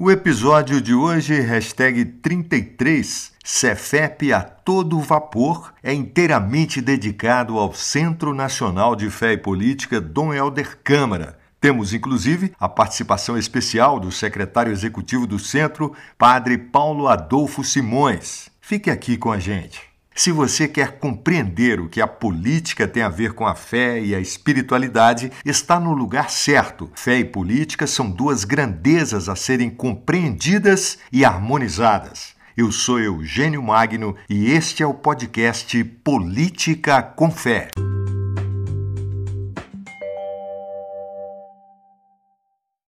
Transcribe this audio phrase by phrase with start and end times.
[0.00, 8.32] O episódio de hoje, hashtag 33, Cefep a todo vapor, é inteiramente dedicado ao Centro
[8.32, 11.36] Nacional de Fé e Política Dom Helder Câmara.
[11.60, 18.48] Temos, inclusive, a participação especial do secretário executivo do centro, Padre Paulo Adolfo Simões.
[18.60, 19.87] Fique aqui com a gente.
[20.18, 24.16] Se você quer compreender o que a política tem a ver com a fé e
[24.16, 26.90] a espiritualidade, está no lugar certo.
[26.96, 32.34] Fé e política são duas grandezas a serem compreendidas e harmonizadas.
[32.56, 37.68] Eu sou Eugênio Magno e este é o podcast Política com Fé.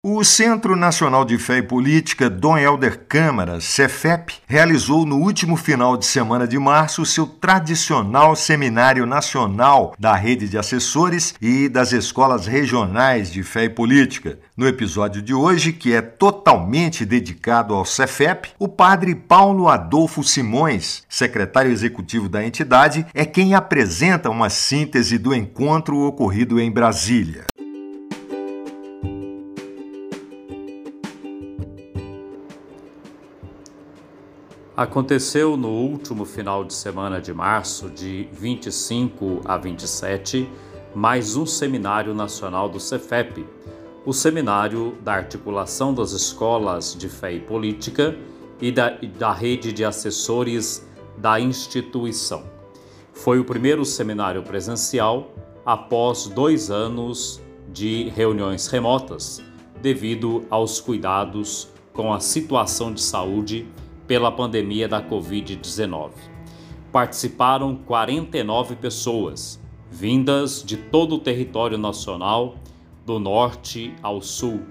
[0.00, 5.96] O Centro Nacional de Fé e Política Dom Helder Câmara, Cefep, realizou no último final
[5.96, 12.46] de semana de março seu tradicional seminário nacional da rede de assessores e das escolas
[12.46, 14.38] regionais de fé e política.
[14.56, 21.02] No episódio de hoje, que é totalmente dedicado ao Cefep, o padre Paulo Adolfo Simões,
[21.08, 27.46] secretário executivo da entidade, é quem apresenta uma síntese do encontro ocorrido em Brasília.
[34.78, 40.48] Aconteceu no último final de semana de março, de 25 a 27,
[40.94, 43.44] mais um seminário nacional do Cefep,
[44.06, 48.16] o seminário da articulação das escolas de fé e política
[48.60, 52.44] e da, da rede de assessores da instituição.
[53.12, 55.34] Foi o primeiro seminário presencial
[55.66, 59.42] após dois anos de reuniões remotas,
[59.82, 63.66] devido aos cuidados com a situação de saúde
[64.08, 66.12] pela pandemia da Covid-19.
[66.90, 72.56] Participaram 49 pessoas, vindas de todo o território nacional,
[73.04, 74.62] do norte ao sul,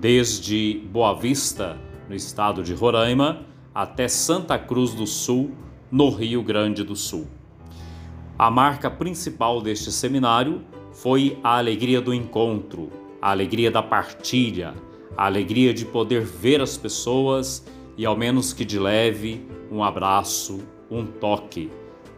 [0.00, 1.76] desde Boa Vista,
[2.08, 5.50] no estado de Roraima, até Santa Cruz do Sul,
[5.90, 7.26] no Rio Grande do Sul.
[8.38, 10.62] A marca principal deste seminário
[10.92, 12.88] foi a alegria do encontro,
[13.20, 14.74] a alegria da partilha,
[15.16, 17.64] a alegria de poder ver as pessoas
[18.00, 21.70] e ao menos que de leve, um abraço, um toque.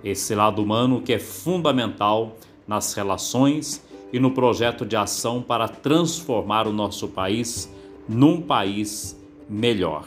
[0.04, 2.36] Esse lado humano que é fundamental
[2.68, 7.68] nas relações e no projeto de ação para transformar o nosso país
[8.08, 10.06] num país melhor.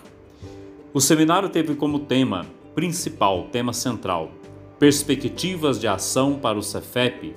[0.93, 4.31] O seminário teve como tema principal, tema central,
[4.79, 7.35] perspectivas de ação para o Cefep,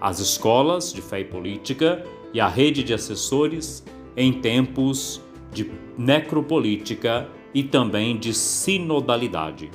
[0.00, 2.04] as escolas de fé e política
[2.34, 3.84] e a rede de assessores
[4.16, 5.20] em tempos
[5.52, 9.70] de necropolítica e também de sinodalidade.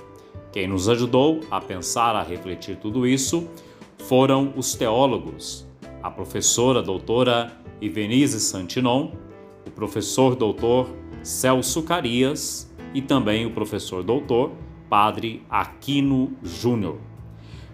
[0.52, 3.48] Quem nos ajudou a pensar, a refletir tudo isso
[3.98, 5.68] foram os teólogos,
[6.04, 9.14] a professora doutora Ivenise Santinon,
[9.66, 14.52] o professor doutor Celso Carias e também o professor doutor
[14.88, 17.00] Padre Aquino Júnior.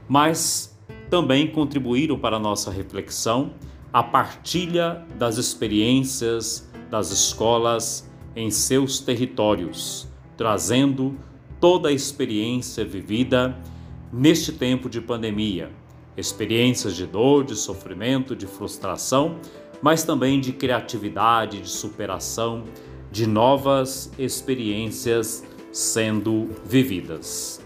[0.07, 0.79] Mas
[1.09, 3.51] também contribuíram para a nossa reflexão
[3.91, 8.06] a partilha das experiências das escolas
[8.37, 11.17] em seus territórios, trazendo
[11.59, 13.57] toda a experiência vivida
[14.13, 15.71] neste tempo de pandemia,
[16.15, 19.37] experiências de dor, de sofrimento, de frustração,
[19.81, 22.63] mas também de criatividade, de superação,
[23.11, 27.59] de novas experiências sendo vividas.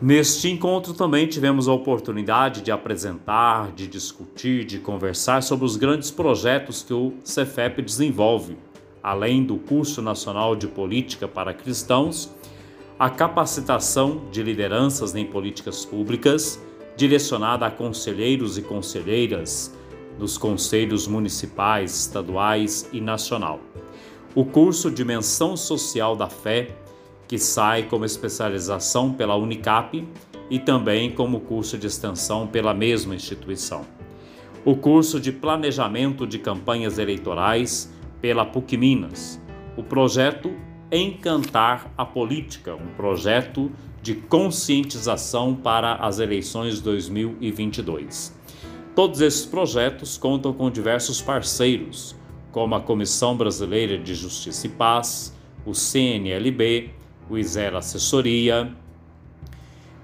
[0.00, 6.10] Neste encontro também tivemos a oportunidade de apresentar, de discutir, de conversar sobre os grandes
[6.10, 8.56] projetos que o Cefep desenvolve
[9.02, 12.32] além do curso nacional de política para cristãos,
[12.98, 16.60] a capacitação de lideranças em políticas públicas,
[16.96, 19.72] direcionada a conselheiros e conselheiras
[20.18, 23.60] dos conselhos municipais, estaduais e nacional.
[24.34, 26.76] O curso Dimensão Social da Fé,
[27.28, 30.06] que sai como especialização pela Unicap
[30.50, 33.84] e também como curso de extensão pela mesma instituição.
[34.64, 39.40] O curso de Planejamento de Campanhas Eleitorais, pela PUC Minas,
[39.76, 40.54] o projeto
[40.90, 43.70] Encantar a Política, um projeto
[44.00, 48.34] de conscientização para as eleições 2022.
[48.94, 52.16] Todos esses projetos contam com diversos parceiros,
[52.50, 55.36] como a Comissão Brasileira de Justiça e Paz,
[55.66, 56.90] o CNLB,
[57.28, 58.74] o ISER Assessoria,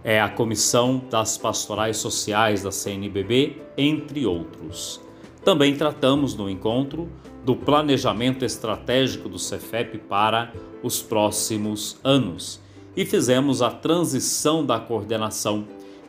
[0.04, 5.00] é a Comissão das Pastorais Sociais da CNBB, entre outros.
[5.42, 7.10] Também tratamos no encontro
[7.44, 10.52] do planejamento estratégico do Cefep para
[10.82, 12.60] os próximos anos
[12.96, 15.66] e fizemos a transição da coordenação,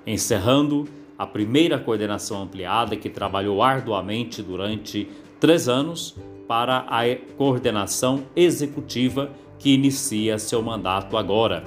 [0.08, 0.88] encerrando
[1.18, 5.10] a primeira coordenação ampliada que trabalhou arduamente durante
[5.40, 6.16] três anos
[6.48, 7.04] para a
[7.38, 11.64] coordenação executiva que inicia seu mandato agora.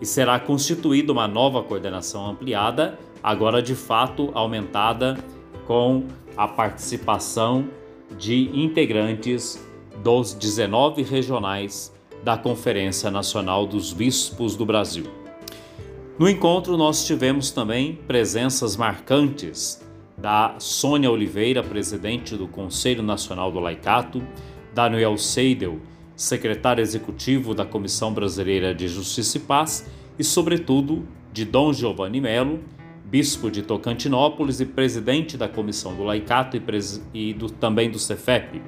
[0.00, 5.16] E será constituída uma nova coordenação ampliada, agora de fato aumentada
[5.66, 6.04] com
[6.36, 7.68] a participação
[8.18, 9.62] de integrantes
[10.02, 11.92] dos 19 regionais
[12.22, 15.04] da Conferência Nacional dos Bispos do Brasil.
[16.18, 19.82] No encontro, nós tivemos também presenças marcantes
[20.16, 24.22] da Sônia Oliveira, presidente do Conselho Nacional do Laicato,
[24.72, 25.80] Daniel Seidel,
[26.14, 32.60] secretário executivo da Comissão Brasileira de Justiça e Paz, e, sobretudo, de Dom Giovanni Melo,
[33.12, 36.62] bispo de Tocantinópolis e presidente da Comissão do Laicato e,
[37.12, 38.62] e do, também do Cefep.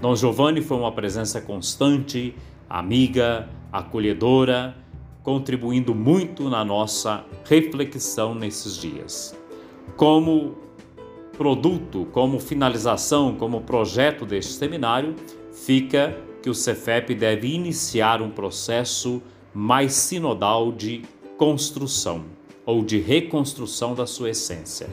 [0.00, 2.34] Dom Giovanni foi uma presença constante,
[2.70, 4.74] amiga, acolhedora,
[5.22, 9.38] contribuindo muito na nossa reflexão nesses dias.
[9.94, 10.56] Como
[11.36, 15.14] produto, como finalização, como projeto deste seminário,
[15.52, 19.22] fica que o Cefep deve iniciar um processo
[19.52, 21.02] mais sinodal de
[21.36, 22.24] construção
[22.64, 24.88] ou de reconstrução da sua essência.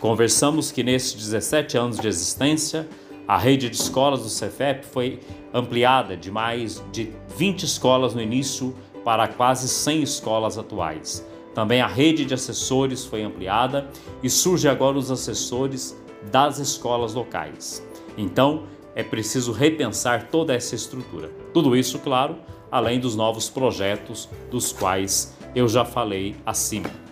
[0.00, 2.88] Conversamos que nesses 17 anos de existência,
[3.26, 5.20] a rede de escolas do Cefep foi
[5.52, 8.74] ampliada de mais de 20 escolas no início
[9.04, 11.26] para quase 100 escolas atuais.
[11.54, 13.88] Também a rede de assessores foi ampliada
[14.22, 15.96] e surge agora os assessores
[16.30, 17.84] das escolas locais.
[18.16, 21.30] Então, é preciso repensar toda essa estrutura.
[21.52, 22.36] Tudo isso, claro,
[22.70, 27.07] além dos novos projetos dos quais eu já falei acima.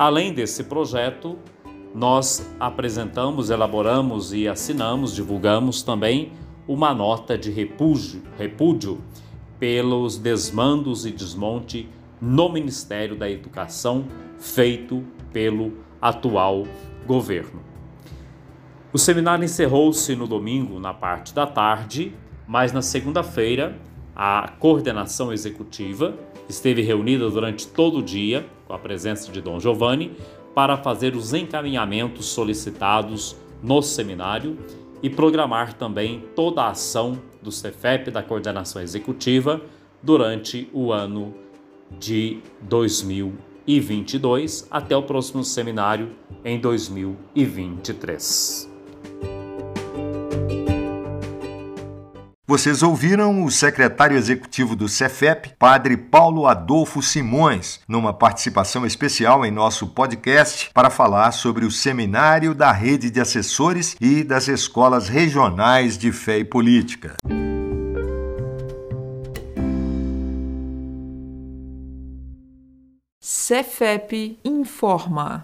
[0.00, 1.36] Além desse projeto,
[1.94, 6.32] nós apresentamos, elaboramos e assinamos, divulgamos também
[6.66, 9.02] uma nota de repúdio, repúdio
[9.58, 11.86] pelos desmandos e desmonte
[12.18, 14.06] no Ministério da Educação
[14.38, 15.04] feito
[15.34, 16.66] pelo atual
[17.06, 17.60] governo.
[18.94, 22.14] O seminário encerrou-se no domingo, na parte da tarde,
[22.48, 23.76] mas na segunda-feira,
[24.16, 26.14] a coordenação executiva
[26.48, 30.12] esteve reunida durante todo o dia, com a presença de Dom Giovanni,
[30.54, 34.56] para fazer os encaminhamentos solicitados no seminário
[35.02, 39.60] e programar também toda a ação do CEFEP da coordenação executiva
[40.00, 41.34] durante o ano
[41.98, 46.12] de 2022 até o próximo seminário
[46.44, 48.70] em 2023.
[52.50, 59.52] Vocês ouviram o secretário executivo do Cefep, Padre Paulo Adolfo Simões, numa participação especial em
[59.52, 65.96] nosso podcast para falar sobre o seminário da rede de assessores e das escolas regionais
[65.96, 67.14] de fé e política.
[73.20, 75.42] Cefep informa.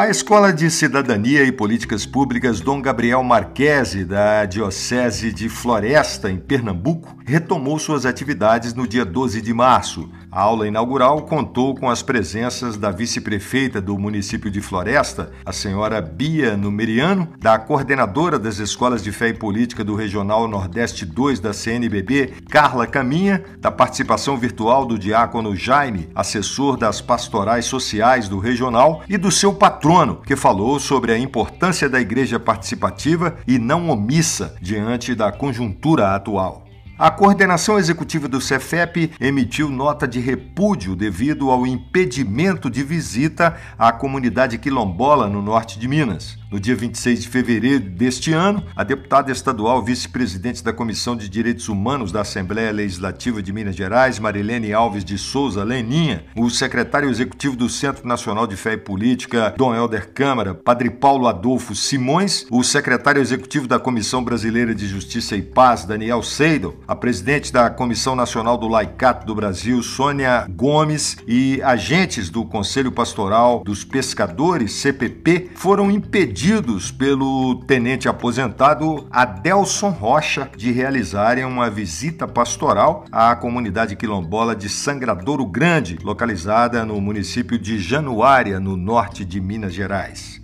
[0.00, 6.38] A Escola de Cidadania e Políticas Públicas Dom Gabriel Marquese, da Diocese de Floresta, em
[6.38, 10.10] Pernambuco, retomou suas atividades no dia 12 de março.
[10.32, 16.00] A aula inaugural contou com as presenças da vice-prefeita do município de Floresta, a senhora
[16.00, 21.52] Bia Numeriano, da coordenadora das Escolas de Fé e Política do Regional Nordeste 2 da
[21.52, 29.02] CNBB, Carla Caminha, da participação virtual do diácono Jaime, assessor das pastorais sociais do regional,
[29.08, 34.54] e do seu patrono, que falou sobre a importância da igreja participativa e não omissa
[34.62, 36.69] diante da conjuntura atual.
[37.00, 43.90] A coordenação executiva do Cefep emitiu nota de repúdio devido ao impedimento de visita à
[43.90, 46.39] comunidade quilombola no norte de Minas.
[46.50, 51.68] No dia 26 de fevereiro deste ano, a deputada estadual vice-presidente da Comissão de Direitos
[51.68, 57.54] Humanos da Assembleia Legislativa de Minas Gerais, Marilene Alves de Souza Leninha, o secretário executivo
[57.54, 62.64] do Centro Nacional de Fé e Política, Dom Helder Câmara, Padre Paulo Adolfo Simões, o
[62.64, 68.16] secretário executivo da Comissão Brasileira de Justiça e Paz, Daniel Seidel, a presidente da Comissão
[68.16, 75.52] Nacional do Laicato do Brasil, Sônia Gomes, e agentes do Conselho Pastoral dos Pescadores, CPP,
[75.54, 83.94] foram impedidos pedidos pelo tenente aposentado Adelson Rocha de realizarem uma visita pastoral à comunidade
[83.94, 90.39] quilombola de Sangradouro Grande, localizada no município de Januária, no norte de Minas Gerais.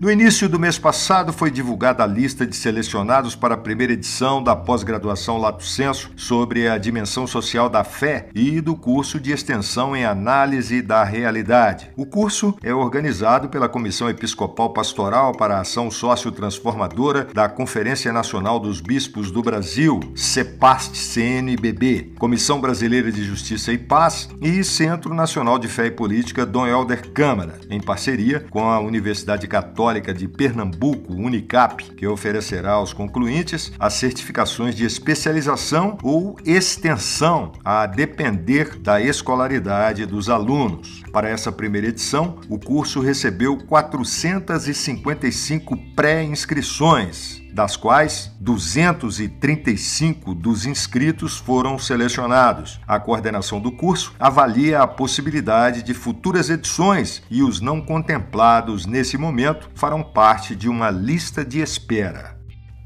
[0.00, 4.42] No início do mês passado foi divulgada a lista de selecionados para a primeira edição
[4.42, 9.94] da pós-graduação Lato Senso sobre a dimensão social da fé e do curso de extensão
[9.94, 11.90] em análise da realidade.
[11.98, 18.58] O curso é organizado pela Comissão Episcopal Pastoral para a Ação Sócio-Transformadora da Conferência Nacional
[18.58, 25.68] dos Bispos do Brasil, CEPAST-CNBB, Comissão Brasileira de Justiça e Paz e Centro Nacional de
[25.68, 31.12] Fé e Política Dom Helder Câmara, em parceria com a Universidade Católica Católica de Pernambuco,
[31.12, 40.06] Unicap, que oferecerá aos concluintes as certificações de especialização ou extensão, a depender da escolaridade
[40.06, 41.02] dos alunos.
[41.12, 51.78] Para essa primeira edição, o curso recebeu 455 pré-inscrições das quais 235 dos inscritos foram
[51.78, 52.80] selecionados.
[52.86, 59.18] A coordenação do curso avalia a possibilidade de futuras edições e os não contemplados nesse
[59.18, 62.39] momento farão parte de uma lista de espera.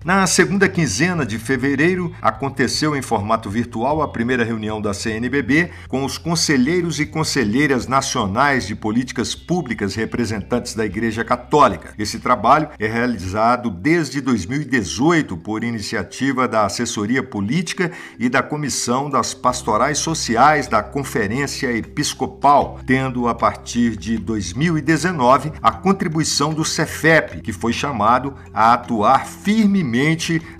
[0.04, 6.04] Na segunda quinzena de fevereiro, aconteceu em formato virtual a primeira reunião da CNBB com
[6.04, 11.94] os conselheiros e conselheiras nacionais de políticas públicas representantes da Igreja Católica.
[11.98, 19.32] Esse trabalho é realizado desde 2018 por iniciativa da Assessoria Política e da Comissão das
[19.32, 27.54] Pastorais Sociais da Conferência Episcopal, tendo a partir de 2019 a contribuição do Cefep, que
[27.54, 29.93] foi chamado a atuar firmemente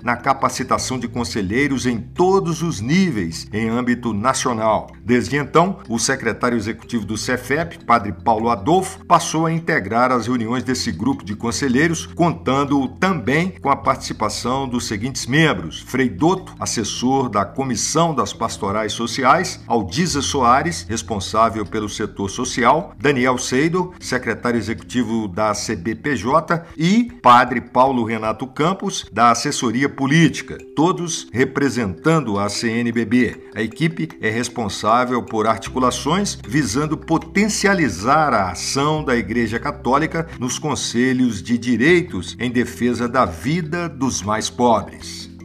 [0.03, 4.87] na capacitação de conselheiros em todos os níveis em âmbito nacional.
[5.03, 10.63] Desde então, o secretário executivo do Cefep, Padre Paulo Adolfo, passou a integrar as reuniões
[10.63, 17.29] desse grupo de conselheiros, contando também com a participação dos seguintes membros: Frei Doto, assessor
[17.29, 25.27] da Comissão das Pastorais Sociais, Aldiza Soares, responsável pelo setor social, Daniel Seido, secretário executivo
[25.27, 33.49] da CBPJ e Padre Paulo Renato Campos, da assessoria política, todos representando a CNBB.
[33.55, 41.41] A equipe é responsável por articulações visando potencializar a ação da Igreja Católica nos conselhos
[41.41, 45.35] de direitos em defesa da vida dos mais pobres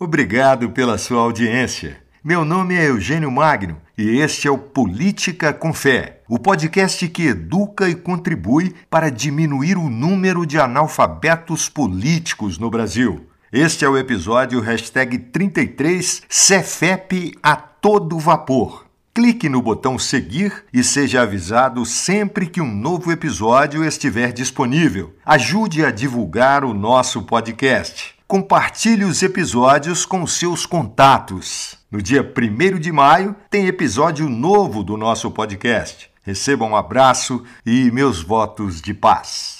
[0.00, 2.01] Obrigado pela sua audiência.
[2.24, 7.26] Meu nome é Eugênio Magno e este é o Política com Fé, o podcast que
[7.26, 13.26] educa e contribui para diminuir o número de analfabetos políticos no Brasil.
[13.52, 18.86] Este é o episódio hashtag 33 Cefep a todo vapor.
[19.12, 25.12] Clique no botão seguir e seja avisado sempre que um novo episódio estiver disponível.
[25.26, 28.14] Ajude a divulgar o nosso podcast.
[28.28, 31.81] Compartilhe os episódios com seus contatos.
[31.92, 36.08] No dia 1 de maio tem episódio novo do nosso podcast.
[36.22, 39.51] Receba um abraço e meus votos de paz.